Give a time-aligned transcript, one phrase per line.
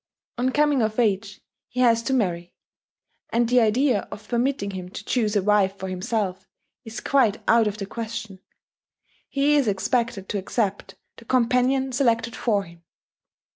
[0.39, 2.55] On coming of age, he has to marry;
[3.29, 6.47] and the idea of permitting him to choose a wife for himself
[6.83, 8.39] is quite out of the question:
[9.29, 12.81] he is expected to accept the companion selected for him.